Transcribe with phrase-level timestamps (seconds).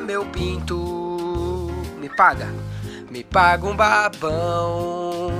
[0.00, 1.70] meu pinto.
[1.98, 2.48] Me paga,
[3.10, 5.30] me paga um babão.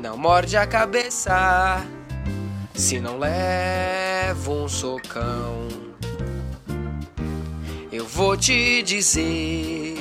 [0.00, 1.84] Não morde a cabeça
[2.74, 5.68] se não levo um socão.
[7.90, 9.96] Eu vou te dizer,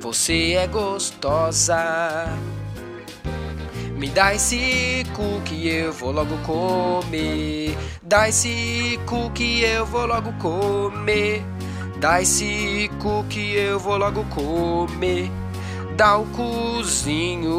[0.00, 2.26] você é gostosa.
[3.96, 5.04] Me dá esse
[5.46, 7.74] que eu vou logo comer.
[8.02, 9.00] Dá esse
[9.34, 11.42] que eu vou logo comer.
[11.98, 12.90] Dá esse
[13.30, 15.30] que eu vou logo comer.
[15.96, 17.56] Dá o cozinho.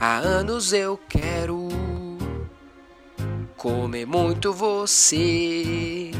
[0.00, 1.68] Há anos eu quero
[3.56, 6.12] comer muito você.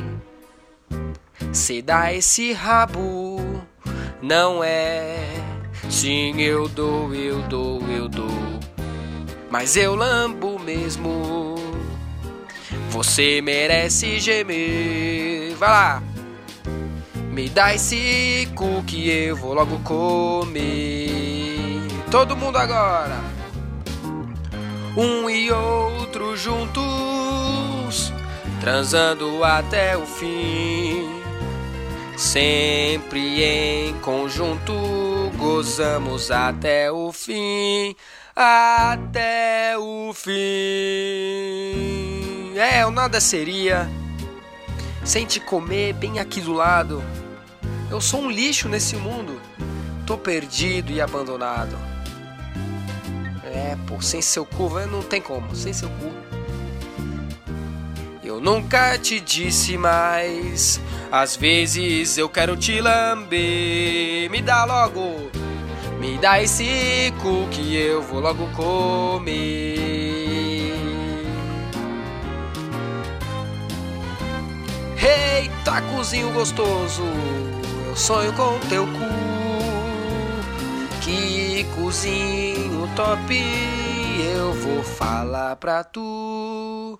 [1.52, 3.41] Cê dá esse rabo,
[4.21, 5.52] não é?
[5.91, 7.91] Sim, eu dou, eu dou.
[9.52, 11.56] Mas eu lambo mesmo.
[12.88, 15.54] Você merece gemer.
[15.57, 16.02] Vai lá.
[17.30, 20.63] Me dá esse cu que eu vou logo comer.
[22.10, 23.21] Todo mundo agora.
[24.96, 28.10] Um e outro juntos,
[28.59, 31.10] transando até o fim.
[32.16, 34.73] Sempre em conjunto,
[35.37, 37.95] gozamos até o fim.
[38.35, 40.33] Até o fim.
[42.57, 43.91] É, o nada seria
[45.05, 47.03] sem te comer bem aqui do lado.
[47.91, 49.38] Eu sou um lixo nesse mundo.
[50.07, 51.77] Tô perdido e abandonado.
[53.45, 56.10] É, pô, sem seu cu, não tem como, sem seu cu.
[58.25, 60.80] Eu nunca te disse mais.
[61.10, 64.31] Às vezes eu quero te lamber.
[64.31, 65.31] Me dá logo,
[66.03, 69.78] me dá esse cu que eu vou logo comer.
[75.00, 77.04] Eita, cozinho gostoso,
[77.86, 79.22] eu sonho com teu cu.
[81.00, 83.41] Que cozinho top,
[84.34, 86.98] eu vou falar pra tu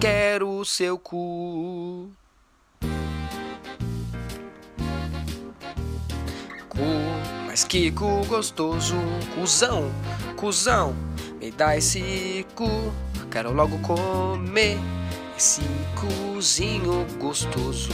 [0.00, 2.10] quero o seu cu.
[6.68, 7.11] Cu,
[7.52, 8.96] mas cu gostoso,
[9.34, 9.92] cuzão,
[10.38, 10.96] cuzão,
[11.38, 12.90] me dá esse cu,
[13.30, 14.78] quero logo comer
[15.36, 15.60] esse
[15.94, 17.90] cozinho gostoso.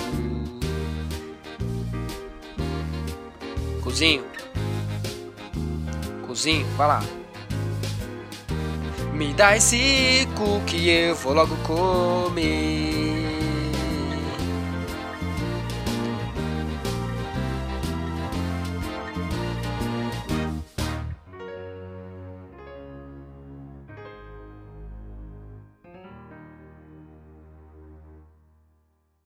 [3.83, 4.25] Cozinho,
[6.25, 7.03] cozinho, vai lá.
[9.13, 12.78] Me dá esse cu que eu vou logo comer.